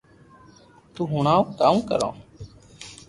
[0.93, 2.09] تو ھڻاو ڪاوُ ڪارو